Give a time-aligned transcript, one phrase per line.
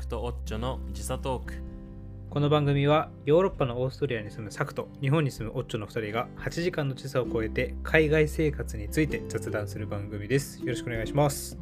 [0.00, 1.54] クとオッチョの時差トーク
[2.30, 10.58] この番組はヨーロッパのオーストリアに住むサクと日本に住むオッチョの2人が8時間の時差を超えて海外生活について雑談する番組です。
[10.60, 11.58] よろしくお願いします。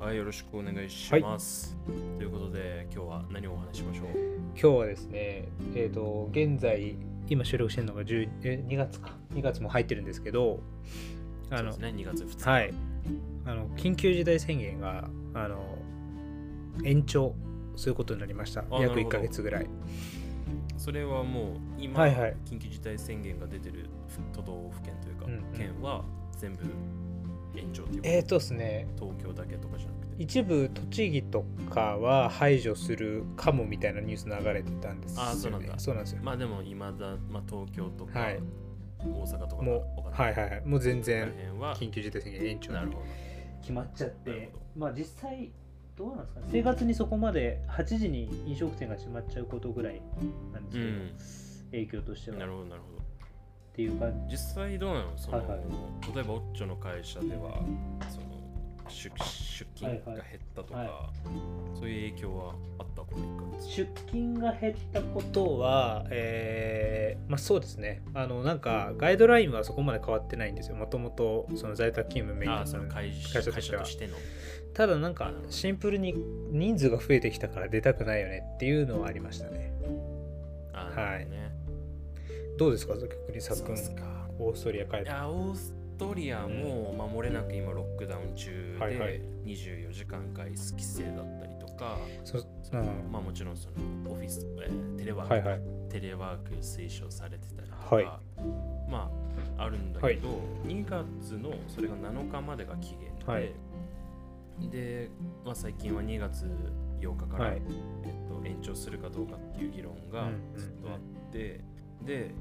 [0.00, 1.76] はいよろしくお願いします、
[2.18, 4.06] ということで今日は何をお話ししましょう？
[4.60, 6.96] 今日はですね、えっ、と、現在、
[7.28, 9.16] 今収録してるのが10え2月か。
[9.32, 10.58] 2月も入ってるんですけど、
[11.50, 12.74] あのそうです、ね2月2日はい。
[13.44, 15.78] あの、緊急事態宣言が、あの、
[16.84, 17.34] 延長
[17.76, 18.62] することになりました。
[18.62, 19.66] 約1あなるほどヶ月ぐらい。
[20.76, 21.46] それはもう
[21.78, 23.88] 今、はいはい緊急事態宣言が出てる
[24.32, 26.04] 都道府県というか、うんうん県は
[26.36, 26.64] 全部
[27.54, 30.22] 延長というか、えっ、とですね、東京だけとかじゃなくて？
[30.22, 35.28] 一部栃木とかは排除するかもみたいなニュース流れてたんですよ、ね。
[35.30, 36.20] あそうなんだそうなんですよ。
[36.22, 38.40] まあでも今だ、まあ、東京とか、はい
[39.04, 40.62] 大阪とかもはいはいはい。
[40.64, 41.32] もう全こ然
[41.74, 43.02] 緊急事態宣言延長なるほど
[43.60, 45.50] 決まっちゃってまあ実際、
[45.96, 46.46] どうなんですかね。
[46.50, 50.00] 生活にそこまで8時に飲食店が閉まっちゃうことぐらい
[50.52, 51.10] なんですけど、うん
[51.72, 52.36] 影響としては。
[52.36, 54.32] なるほどなるほどっていう感じ。
[54.32, 55.16] 実際どうなの？
[55.16, 55.60] その、はいはい
[56.14, 57.62] 例えばオッチョの会社では
[58.10, 58.32] その
[58.88, 60.22] 出出勤が減っ
[60.54, 61.10] たとか、はいは
[61.74, 68.02] そういう影響はあったこの1ヶ月出勤が減ったことは、えーまあそうですね。
[68.12, 70.76] あの、なんか、ガイドラインはそこまで変わってないんですよ。
[70.76, 74.14] もともと、その在宅勤務メインの会社会会社としては社としての
[74.74, 76.14] ただなんかシンプルに
[76.50, 79.72] 人数が増えてきたから出たくないよねっていうのはありましたね。
[80.72, 81.28] あはい。
[82.58, 83.74] どうですか逆にさっくん
[84.38, 85.04] オーストリア帰って。
[85.04, 89.12] いやオーストリアも守れなく今ロックダウン中はいはい。
[89.12, 91.98] で24時間外出規制だったりとか、
[92.72, 93.68] うんまあもちろんそ
[94.04, 95.60] のオフィス、えーテレワーク、はいはい。
[95.90, 98.04] テレワーク推奨されてたりとか、はい。
[98.88, 99.10] ま
[99.58, 103.52] ああるんだけど、2月のそれが7日までが期限で、はい
[104.70, 105.10] で、
[105.44, 106.46] まあ、最近は2月
[107.00, 107.62] 8日から、はい。
[108.04, 110.98] えっと、延長するかどうかっていう議論がうんうんずっとあっ
[111.32, 111.64] て、
[112.04, 112.34] で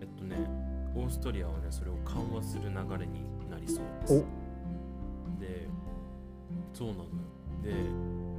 [0.00, 0.36] えっとね
[0.94, 4.24] オーストリアはねそれを緩和する流れになりそうです。
[5.38, 5.68] で
[6.72, 7.10] そうなのよ。
[7.62, 7.74] で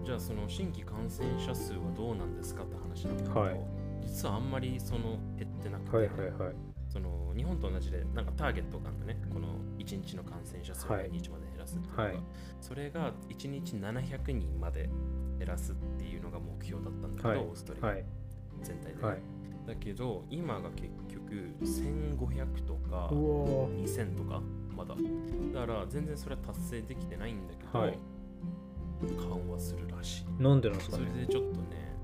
[0.03, 3.61] じゃあその新規感染者数はどうなんですかって話なんだけど、はい。
[4.01, 6.55] 実はあんまりその減ってなくて、はいはいはい。
[6.89, 9.19] その日本と同じでなんかターゲットがあるのね。
[9.33, 9.47] この
[9.79, 12.23] 1日の感染者数をはい何日まで減らすっていうのが、はい。
[12.61, 14.89] それが1日700人まで
[15.39, 17.37] 減らすっていうのが目標だったんだけど、はい。
[17.39, 18.05] オーストリアはい。
[18.61, 19.17] 全体で、はい。
[19.65, 23.83] だけど今が結局1500とかうおー。
[23.85, 24.39] 2000とか
[24.77, 24.93] まだ。
[24.95, 27.97] だから全然それは達成できてないんだけど、はい。
[29.01, 30.43] 緩和するらしい。
[30.43, 31.25] なんでなんですそれかね。
[31.25, 31.95] でちょっとね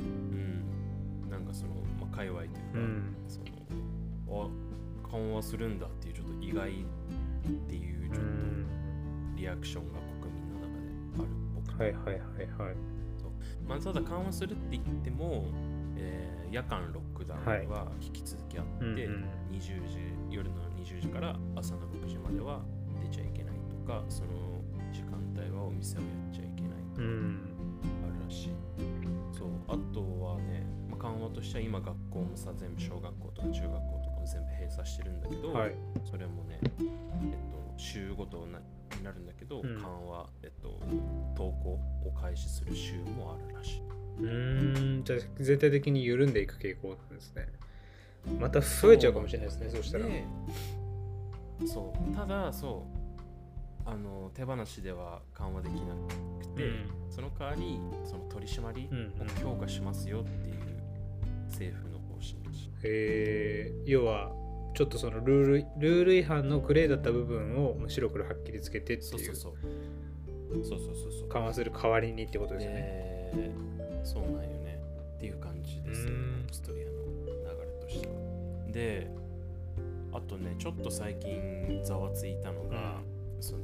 [0.00, 1.30] うん。
[1.30, 3.16] なんかその、まあ、界隈というか、うん。
[3.28, 3.45] そのあ
[5.10, 6.72] 緩和するんだっていうちょっと意外っ
[7.68, 8.66] ていううちょっん。
[9.34, 10.88] とリアクションが国民の中で
[11.18, 12.76] あるっぽくて、はいはいはいはい。
[13.68, 15.44] まあ、ただ緩和するって言っても、
[15.96, 19.98] えー夜間ロックダウンは引き続きあって、うんうん20時
[20.30, 22.60] 夜の20時から朝の6時までは
[23.02, 24.28] 出ちゃいけないとかその
[24.92, 27.40] 時間帯はお店をやっちゃいけないとかうん。
[28.04, 28.50] あるらしい、
[29.36, 33.95] そうあとはね、まあ、緩和としては今学校もさ全部小学校とか中学校
[34.26, 35.74] 全部閉鎖してるんだけど、はい。
[36.04, 36.76] それもね、えっと、
[37.76, 38.60] 週ごとな
[38.96, 40.80] になるんだけど、うん緩和、えっと、
[41.36, 43.82] 登校を開始する週もあるらしい。
[44.20, 45.04] うーん。
[45.04, 47.48] じゃあ全体的に緩んでいく傾向なんですね。
[48.40, 50.06] また増えちゃうかもしれないですね、そうしたら。
[50.06, 50.24] で
[51.66, 52.84] そう、ただ、そ
[53.86, 60.56] う、あの手放しでは緩和できなくて、うんその代わり、その取り締まりを強化しますよっていう
[61.46, 62.70] 政府の方針らしい。
[62.82, 64.32] えー、要は
[64.74, 69.54] ちょっとそのルールルール違反のグレーだった部分をむしろこれはっきりつけてっていうそうそうそう。
[70.60, 71.28] そうそう。
[71.28, 73.32] 緩和する代わりにってことですよね。
[73.34, 73.50] で
[74.04, 74.78] そうなんよね
[75.16, 76.92] っていう感じですオーストリアの
[77.26, 78.08] 流れとして
[78.72, 79.10] で
[80.12, 83.00] あとねちょっと最近ざわついたのが、
[83.40, 83.62] その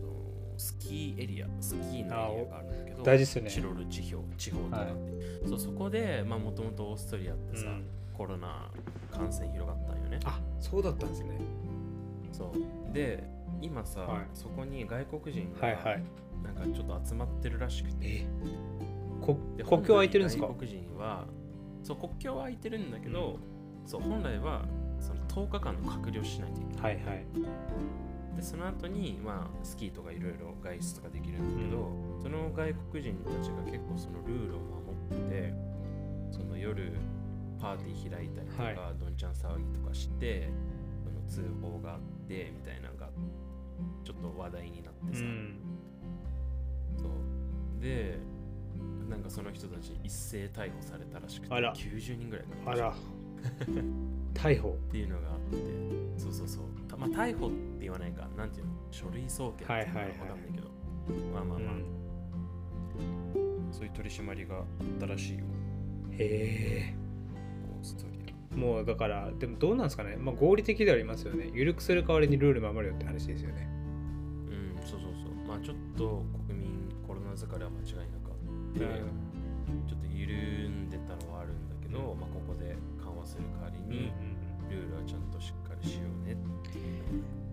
[0.58, 2.15] スキーエリアスキーのエリア
[2.50, 8.70] があるんだけど大事っすよねチロル地方地方とかって、そうそこでもともとオーストリアってさ、うんコロナ
[9.12, 10.20] 感染広がったんよね。
[10.25, 11.38] あそうだったんですね。
[12.32, 12.53] そ
[12.91, 12.93] う。
[12.93, 13.23] で
[13.61, 14.26] 今さ、はい。
[14.35, 16.03] そこに外国人がはいはい。
[16.43, 18.26] なんかちょっと集まってるらしくて、え
[19.20, 20.47] こで国境空いてるんですか？
[20.47, 21.25] 本来外国人は
[21.85, 23.38] そう国境は空いてるんだけど、
[23.87, 24.64] そう本来は
[24.99, 27.25] その10日間の隔離をしないといけない、はいはい。
[28.37, 35.55] でその後にまあスキーとかいろいろ外出とかできるんだけど、その外国人たちが結構そのルールを守ってて
[36.32, 36.93] その夜
[37.61, 40.49] パーティー開いたりとか、はんちゃん騒ぎとかして
[41.05, 43.09] その通報があってみたいなのが
[44.05, 45.56] ちょっと話題になってさ、うん。
[46.97, 47.82] そう。
[47.82, 48.19] で
[49.09, 51.75] なんかその人たち一斉逮捕されたらしくてあら。
[51.75, 52.73] 90人ぐらいかな。
[52.73, 52.94] あら。
[54.35, 54.70] 逮捕？
[54.70, 55.56] っていうのがあって
[56.17, 56.65] そうそうそう。
[56.88, 58.29] たまあ逮捕って言わないか。
[58.37, 58.73] なんていうの？
[58.91, 60.19] 書類送検っていうのかはいはいはい。
[60.20, 60.69] わかんないけど、
[61.32, 61.85] まあまあまあ、うん。
[63.73, 64.65] そういう取り締まりがあっ
[65.00, 65.44] たらしいよ。
[66.12, 66.94] へえ。
[67.79, 68.22] オーストリ
[68.57, 71.51] もうだからでもどうなんですかね、まあ、合理的ではありますよね。
[71.55, 73.69] 緩くする代わりにルール守るよって話ですよね。
[73.69, 75.49] アうんそうそうそう。
[75.49, 76.69] まあちょっと国民
[77.07, 78.81] コロナ疲れは間違いなくあって、
[79.89, 82.21] ちょっと緩んでたのはあるんだけど、うん。
[82.21, 84.13] まあここで緩和する代わりうんに、
[84.71, 86.79] ルールはちゃんとしっかりしようねって。
[86.79, 86.85] いう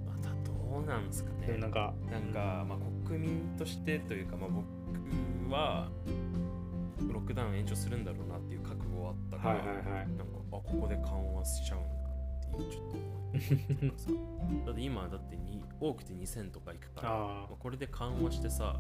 [0.06, 1.58] またどうなんですかね。
[1.58, 5.90] なんかなんか、まあ、国民としてというか、まあ、僕は
[7.14, 9.86] ロックダウン延長するんだろうなっていう覚悟はあったから、はいはいはい。
[9.86, 11.90] なんかあここで緩和しちゃうんだ
[12.58, 18.80] っていうちょっと思い だって今だってに多くて2000とかいくからあまあ、これで緩和してさ、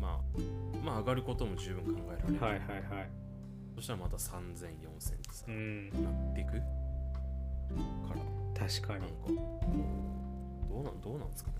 [0.00, 0.38] まあ、
[0.84, 2.68] まあ上がることも十分考えられる、あはいはい
[2.98, 3.10] はい。
[3.74, 5.90] そしたらまた3000、4000ってさ、うん。
[5.90, 6.52] なっていく？
[6.52, 6.58] か
[8.14, 8.66] ら。
[8.66, 9.00] 確かに。
[9.00, 9.14] なんか
[10.68, 11.56] どうなんどうなんですかね。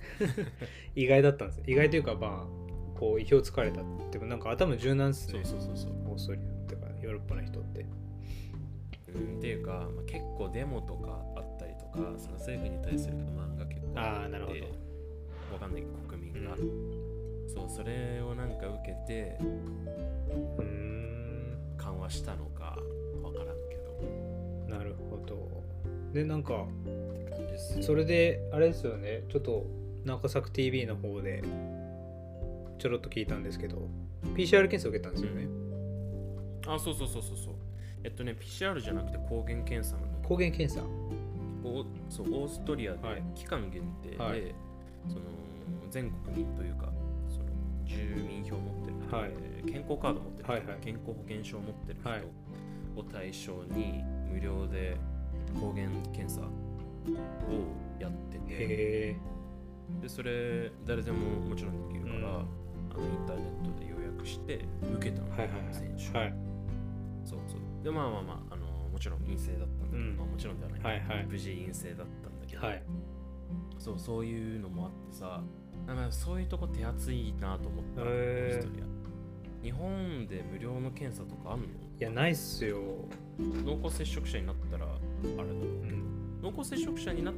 [0.97, 2.68] 意外だったんです意外というかまあ
[2.99, 3.81] こう意表つかれた
[4.11, 5.41] でもなんか頭柔軟っすね。
[5.45, 5.93] そうそうそうそう。
[6.13, 7.87] オーストリアってかヨーロッパの人って。
[9.15, 14.59] うん、っていうか、まあ、結構デモとかあったりとかその政府に対する不満が結構ああなるほど。
[15.55, 17.49] わかんない国民が、うん。
[17.49, 20.99] そうそれをなんか受けてうーん。
[21.79, 22.79] 緩和したのか
[23.23, 23.77] わからんけ
[24.69, 24.77] ど。
[24.77, 25.63] なるほど。
[26.13, 26.67] でなんか
[27.81, 29.25] それであれですよね。
[29.31, 29.67] ちょっと
[30.05, 31.43] 中作 TV の方で
[32.79, 33.89] ちょろっと聞いたんですけど
[34.35, 35.49] PCR 検査受けたんですよね、
[36.67, 37.55] あそうそうそうそうそう。
[38.05, 40.83] えっとね PCR じゃなくて抗原検査なん抗原検査。
[41.65, 43.23] おそうオーストリアではい。
[43.35, 44.55] 期間限定で、はい。
[45.09, 45.21] その
[45.91, 46.89] 全国民というか
[47.29, 47.45] その
[47.85, 49.31] 住民票を持ってる人、はい。
[49.33, 50.77] えー健康カード持ってる人、はいはい。
[50.81, 52.23] 健康保険証を持ってる人はい。
[52.97, 54.03] を対象に
[54.33, 54.97] 無料で
[55.61, 56.45] 抗原検査を
[58.01, 59.17] やってて
[60.03, 62.47] でそれ誰でももちろんできるから、うん
[62.91, 64.65] あのインターネットで予約して
[64.95, 65.75] 受けたの、はいはいはい。
[65.75, 66.35] 選手、はい。
[67.25, 67.85] そうそう。
[67.85, 70.17] でまあまあまああのもちろん陰性だったんだけど、うん。
[70.17, 71.27] まあ、もちろんではない、はいはい。
[71.27, 72.83] 無事陰性だったんだけど、はい。
[73.79, 75.41] そうそういうのもあってさ
[75.87, 78.89] なんかそういうとこ手厚いなと思った、へー。
[79.63, 81.67] 日本で無料の検査とかあんの？
[81.67, 82.79] いやないっすよ、
[83.65, 84.89] 濃厚接触者になったらあ
[85.25, 85.55] れだろうう
[85.87, 87.35] ん、濃厚接触者になっ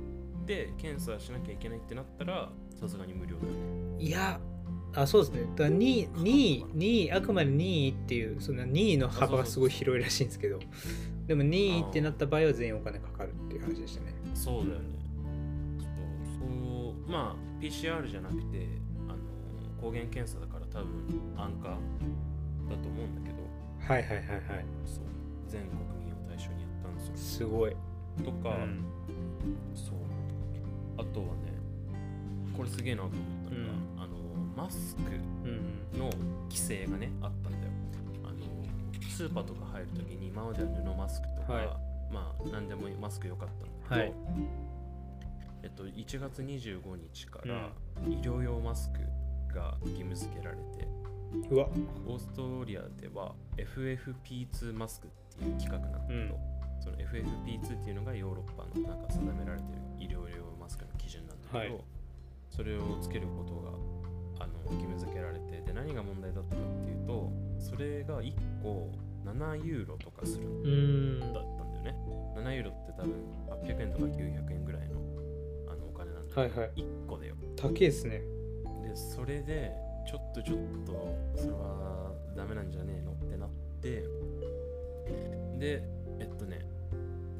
[0.46, 4.04] て検査しなきゃいけないってなったらさすがに無料だよね。
[4.04, 4.38] いや
[4.94, 5.42] あそうですね。
[5.56, 10.58] だから2位2位2位あくまで2位っていうその2位の幅がすごい広いらしいんですけど。
[11.26, 14.14] でも2位ってなった場合は全員お金かかるっていう話でしたね。
[14.34, 14.86] そうだよね。
[15.78, 15.86] そう
[16.40, 18.66] そうまあ PCR じゃなくて
[19.08, 19.18] あの
[19.80, 20.88] 抗原検査だから多分
[21.36, 23.36] 安価だと思うんだけど。
[23.86, 24.64] はいはいはいはい。
[24.84, 25.04] そう。
[25.46, 27.12] 全国民を対象にやったんですよ。
[27.16, 27.76] すごい、
[28.24, 28.84] とか、うん。
[29.74, 29.94] そう。
[30.98, 31.32] あとはね
[32.54, 33.20] これすげえなと思う
[34.60, 35.02] マスク
[35.44, 35.98] うん。
[35.98, 36.10] の
[36.48, 37.72] 規制がねあったんだよ。
[38.24, 41.66] あのスーパーとか入るときに今までは布マスクとか、はい。
[42.12, 44.12] まあ何でもマスク良かったんだけど、はい。
[45.62, 47.70] えっと、1月25日から
[48.06, 49.00] 医療用マスク
[49.54, 50.88] が義務付けられて、
[51.50, 51.68] うわ。
[52.06, 56.34] オーストリアでは FFP2 マスクっていう規格なんだけど、うん。
[56.80, 61.84] その FFP2 っていうのがヨーロッパのなんか定められてる医療用マスクの基準なんだけど、はい。
[62.48, 63.70] それをつけることが
[64.40, 68.90] あの義務付けられてで何が問題だったかっていうとそれが1個
[69.24, 71.20] 7ユーロとかするん。
[71.20, 71.94] だったんだよね。
[72.36, 73.12] 7ユーロって多分
[73.64, 75.00] 800円とか900円ぐらいの
[75.70, 76.70] あのお金なんだけど、はいはい。
[76.76, 77.34] 1個だよ。
[77.56, 78.22] 高いですね。
[78.82, 79.72] でそれで
[80.08, 83.50] ちょっとちょっとそれはダメなんじゃねえのってなっ
[83.82, 84.04] て
[85.58, 85.84] で
[86.18, 86.66] えっとね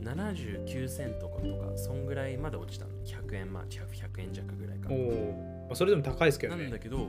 [0.03, 2.93] 79セントとかそんぐらいまで落ちたの。
[3.05, 4.89] 100円まあ 100, 100円弱ぐらいか
[5.71, 6.65] まあそれでも高いですけどね。
[6.65, 7.07] なんだけど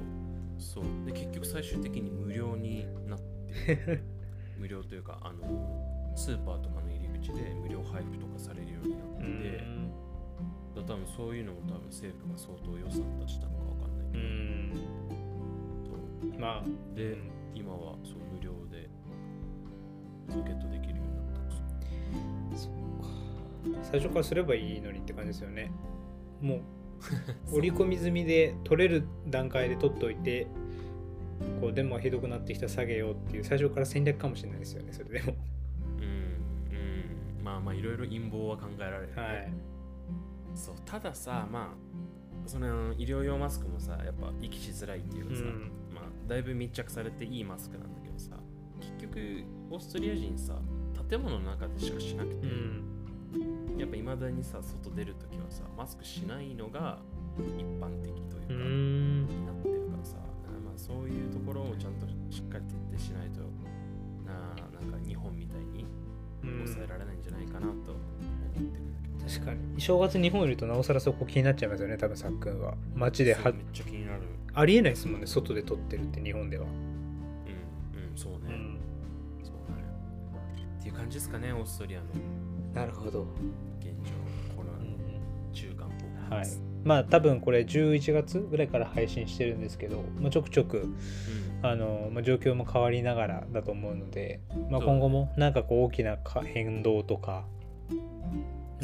[0.59, 0.83] そう。
[1.05, 3.19] で結局最終的に無料になっ
[3.65, 4.03] て
[4.57, 9.23] 無料というかあのスーパーとかの入り口で無料配布とかされるようになうって
[9.57, 9.89] て、ん。
[10.75, 14.73] だ多分そういうのも多分政府が相当予算出したのかわかんないうけど、ん。
[16.31, 16.65] そうまあ
[16.95, 17.31] で、うん。
[17.55, 18.87] 今はそう無料で
[20.29, 21.23] ソケットできるようになっ
[22.51, 23.07] たそうか。
[23.83, 25.71] 最初からすればいいのにって感じですよね。
[26.39, 26.61] もう
[27.51, 30.47] 織り込み済みで取れる段階で取っといて
[31.59, 35.35] こうでもひどくなってきたら下げようっていう最初から戦略かもしれないですよねそれでも。
[35.97, 37.43] うんうん。
[37.43, 39.21] まあまあいろいろ陰謀は考えられる、ね。
[39.21, 39.53] はい。
[40.53, 45.71] そうたださまあその医療用マスクもさやっぱ息しづらいっていうかさ、うん。
[45.93, 48.37] まあだいぶ密着されていいマスクなんだけどさ
[48.79, 50.59] 結局オーストリア人さ
[51.09, 52.91] 建物の中でしかしなくて、うん
[53.81, 56.99] やっぱいまだにさ外出るときはさマスクしないのが
[57.57, 59.27] 一般的といううか、ん。
[59.27, 60.17] になってるからさ。
[60.63, 63.41] まあそういうところをちゃんとしっかり徹底しないと
[64.25, 64.33] な
[64.79, 65.85] なんか日本みたいに
[66.43, 67.83] うん抑えられないんじゃないかなと思っ
[68.53, 68.85] てるんだけ
[69.25, 69.81] ど、確かに。
[69.81, 72.75] 正月日本いるとなおさらそこ気になっちゃいますよね多分さっくんは。
[72.93, 73.51] 街では。
[73.51, 74.21] めっちゃ気になる。
[74.53, 78.79] ありえないですもんね外で撮ってるって日本では、うんうんそうね、うん、
[79.43, 79.83] そうだね
[80.79, 82.05] っていう感じですかねオーストリアの
[82.73, 83.27] なるほど、
[83.79, 84.11] 現状
[84.55, 90.95] コロナの中間報告はいです、まあ多分これ11月ぐらいから配信してるんですけど、まあ、ちょくちょくうん。
[91.63, 97.45] あの、まあ、状況も変わりながらだと思うので、まあ、今後もなんかこう大きなか変動とか、
[97.91, 97.93] う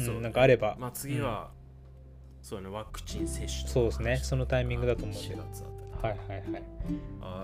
[0.00, 1.50] んなんかあれば、まあ次は、
[2.40, 4.16] そうねワクチン接種そうですね。
[4.18, 5.34] そのタイミングだと思うんで。
[5.34, 6.14] 4月あたり。
[6.14, 6.52] はいはいはい。
[6.52, 6.62] はい。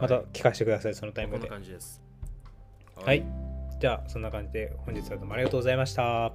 [0.03, 2.01] また聞かせてくださいそのタイミンこんなグで感じです。
[2.95, 3.44] はい
[3.81, 6.33] じゃあそんな感じで本日はどうもありがとうございました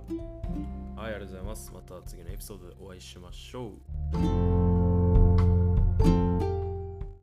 [1.00, 1.72] はい、ありがとうございます。
[1.74, 4.49] また次のエピソードでお会いしましょう。